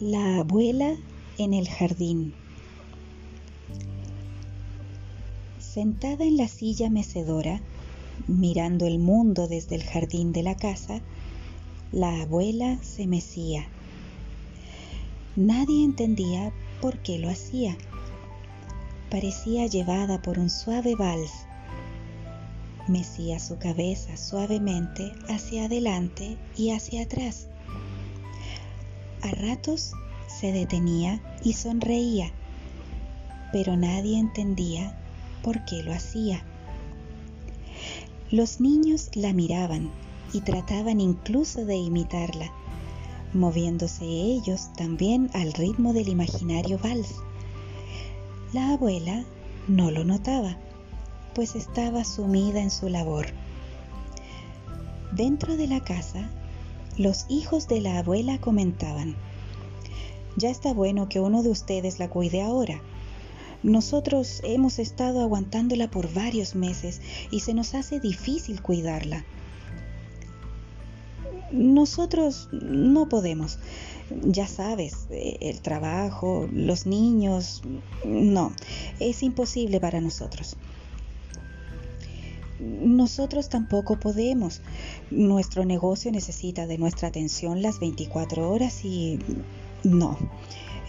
[0.00, 0.94] La abuela
[1.38, 2.32] en el jardín.
[5.58, 7.60] Sentada en la silla mecedora,
[8.28, 11.00] mirando el mundo desde el jardín de la casa,
[11.90, 13.66] la abuela se mecía.
[15.34, 17.76] Nadie entendía por qué lo hacía.
[19.10, 21.47] Parecía llevada por un suave vals.
[22.88, 27.48] Mecía su cabeza suavemente hacia adelante y hacia atrás.
[29.20, 29.92] A ratos
[30.26, 32.32] se detenía y sonreía,
[33.52, 34.98] pero nadie entendía
[35.42, 36.42] por qué lo hacía.
[38.30, 39.90] Los niños la miraban
[40.32, 42.50] y trataban incluso de imitarla,
[43.34, 47.16] moviéndose ellos también al ritmo del imaginario vals.
[48.54, 49.24] La abuela
[49.66, 50.56] no lo notaba,
[51.34, 53.26] pues estaba sumida en su labor.
[55.12, 56.30] Dentro de la casa,
[56.96, 59.16] los hijos de la abuela comentaban,
[60.36, 62.80] ya está bueno que uno de ustedes la cuide ahora.
[63.64, 67.00] Nosotros hemos estado aguantándola por varios meses
[67.32, 69.24] y se nos hace difícil cuidarla.
[71.50, 73.58] Nosotros no podemos.
[74.22, 77.62] Ya sabes, eh, el trabajo, los niños,
[78.04, 78.52] no,
[79.00, 80.56] es imposible para nosotros.
[82.60, 84.60] Nosotros tampoco podemos.
[85.10, 89.18] Nuestro negocio necesita de nuestra atención las 24 horas y
[89.84, 90.18] no,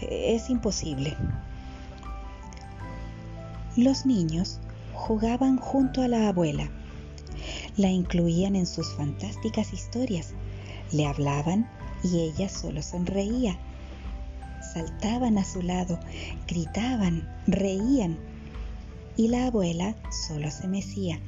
[0.00, 1.16] es imposible.
[3.76, 4.58] Los niños
[4.94, 6.70] jugaban junto a la abuela.
[7.76, 10.34] La incluían en sus fantásticas historias
[10.92, 11.68] le hablaban
[12.02, 13.58] y ella solo sonreía.
[14.72, 15.98] Saltaban a su lado,
[16.46, 18.18] gritaban, reían
[19.16, 21.20] y la abuela solo se mecía.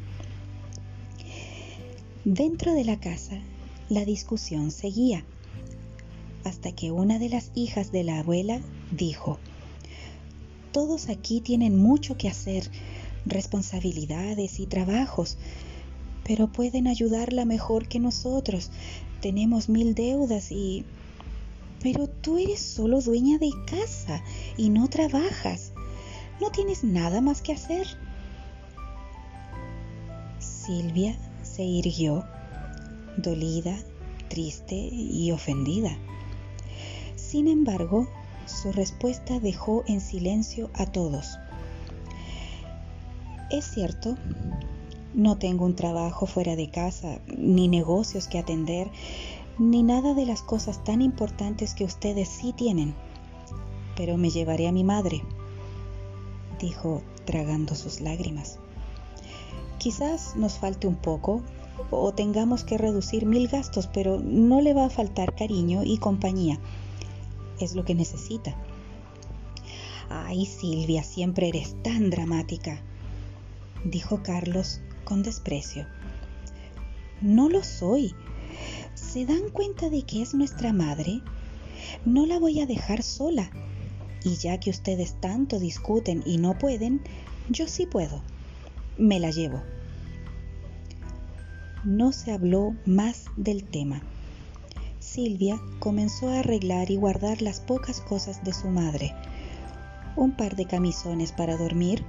[2.25, 3.41] Dentro de la casa,
[3.89, 5.25] la discusión seguía,
[6.45, 8.61] hasta que una de las hijas de la abuela
[8.93, 9.41] dijo,
[10.71, 12.71] Todos aquí tienen mucho que hacer,
[13.27, 15.37] responsabilidades y trabajos,
[16.23, 18.71] pero pueden ayudarla mejor que nosotros
[19.21, 20.85] tenemos mil deudas y...
[21.83, 24.23] Pero tú eres solo dueña de casa
[24.57, 25.73] y no trabajas.
[26.41, 27.89] No tienes nada más que hacer.
[30.39, 32.25] Silvia se irguió,
[33.17, 33.77] dolida,
[34.29, 35.97] triste y ofendida.
[37.17, 38.09] Sin embargo,
[38.47, 41.39] su respuesta dejó en silencio a todos.
[43.51, 44.17] Es cierto,
[45.15, 48.91] no tengo un trabajo fuera de casa, ni negocios que atender,
[49.59, 52.95] ni nada de las cosas tan importantes que ustedes sí tienen.
[53.97, 55.23] Pero me llevaré a mi madre,
[56.59, 58.59] dijo tragando sus lágrimas.
[59.83, 61.43] Quizás nos falte un poco
[61.91, 66.61] o tengamos que reducir mil gastos, pero no le va a faltar cariño y compañía.
[67.59, 68.57] Es lo que necesita.
[70.09, 72.81] Ay, Silvia, siempre eres tan dramática,
[73.85, 75.85] dijo Carlos con desprecio.
[77.21, 78.15] No lo soy.
[78.95, 81.23] ¿Se dan cuenta de que es nuestra madre?
[82.05, 83.51] No la voy a dejar sola.
[84.23, 87.03] Y ya que ustedes tanto discuten y no pueden,
[87.51, 88.23] yo sí puedo.
[88.99, 89.63] Me la llevo.
[91.85, 94.03] No se habló más del tema.
[95.01, 99.15] Silvia comenzó a arreglar y guardar las pocas cosas de su madre.
[100.15, 102.05] Un par de camisones para dormir,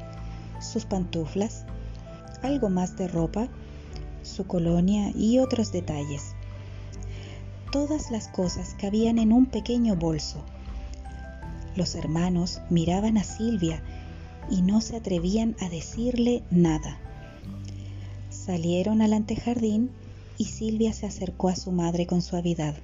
[0.60, 1.66] sus pantuflas,
[2.42, 3.48] algo más de ropa,
[4.22, 6.36] su colonia y otros detalles.
[7.72, 10.44] Todas las cosas cabían en un pequeño bolso.
[11.78, 13.82] Los hermanos miraban a Silvia
[14.53, 17.00] y no se atrevían a decirle nada.
[18.30, 19.90] Salieron al antejardín
[20.38, 22.75] y Silvia se acercó a su madre con suavidad.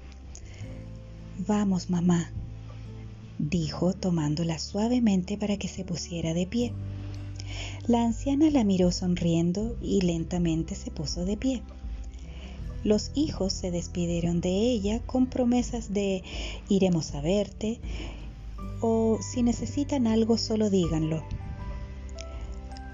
[1.46, 2.31] Vamos, mamá,
[3.38, 6.74] dijo tomándola suavemente para que se pusiera de pie.
[7.85, 11.61] La anciana la miró sonriendo y lentamente se puso de pie.
[12.84, 16.23] Los hijos se despidieron de ella con promesas de
[16.67, 17.79] iremos a verte
[18.82, 21.23] o si necesitan algo solo díganlo.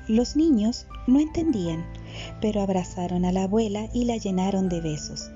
[0.07, 1.83] Los niños no entendían,
[2.39, 5.31] pero abrazaron a la abuela y la llenaron de besos.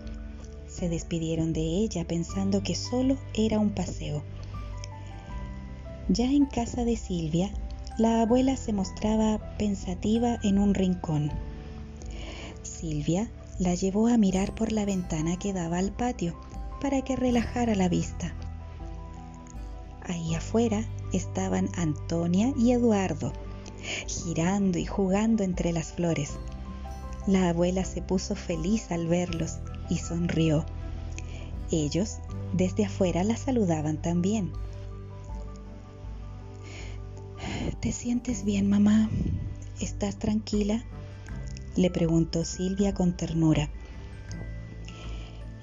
[0.68, 4.24] Se despidieron de ella pensando que solo era un paseo.
[6.07, 7.50] Ya en casa de Silvia,
[7.98, 11.31] la abuela se mostraba pensativa en un rincón.
[12.62, 16.39] Silvia la llevó a mirar por la ventana que daba al patio
[16.80, 18.33] para que relajara la vista.
[20.01, 23.33] Ahí afuera estaban Antonia y Eduardo,
[24.08, 26.38] girando y jugando entre las flores.
[27.28, 29.58] La abuela se puso feliz al verlos
[29.90, 30.66] y sonrió.
[31.72, 32.18] Ellos
[32.54, 34.52] desde afuera la saludaban también.
[37.80, 39.10] ¿Te sientes bien, mamá?
[39.80, 40.84] ¿Estás tranquila?
[41.76, 43.70] le preguntó Silvia con ternura.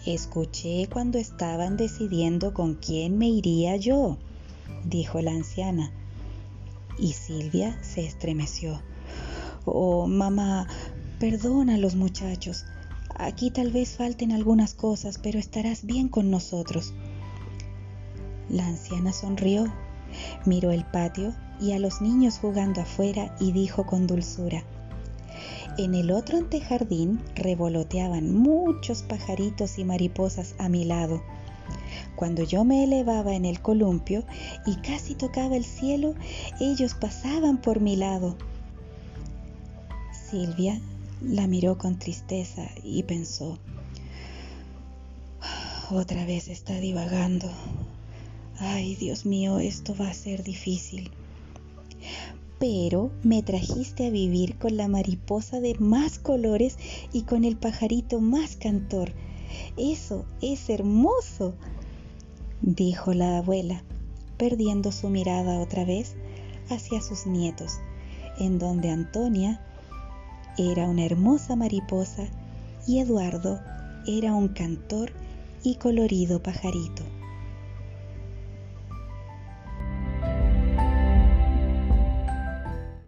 [0.07, 4.17] Escuché cuando estaban decidiendo con quién me iría yo,
[4.85, 5.91] dijo la anciana.
[6.99, 8.81] Y Silvia se estremeció.
[9.65, 10.67] Oh, mamá,
[11.19, 12.65] perdona a los muchachos.
[13.15, 16.93] Aquí tal vez falten algunas cosas, pero estarás bien con nosotros.
[18.49, 19.73] La anciana sonrió,
[20.45, 24.65] miró el patio y a los niños jugando afuera y dijo con dulzura,
[25.79, 31.23] en el otro antejardín revoloteaban muchos pajaritos y mariposas a mi lado.
[32.17, 34.25] Cuando yo me elevaba en el columpio
[34.65, 36.15] y casi tocaba el cielo,
[36.61, 38.37] ellos pasaban por mi lado.
[40.31, 40.81] Silvia
[41.23, 43.59] la miró con tristeza y pensó,
[45.91, 47.49] otra vez está divagando.
[48.59, 51.11] Ay, Dios mío, esto va a ser difícil.
[52.59, 56.79] Pero me trajiste a vivir con la mariposa de más colores
[57.13, 59.13] y con el pajarito más cantor.
[59.77, 61.55] Eso es hermoso,
[62.61, 63.83] dijo la abuela,
[64.37, 66.17] perdiendo su mirada otra vez
[66.69, 67.79] hacia sus nietos,
[68.39, 69.61] en donde Antonia
[70.59, 72.25] era una hermosa mariposa
[72.87, 73.61] y Eduardo
[74.07, 75.13] era un cantor
[75.63, 77.03] y colorido pajarito.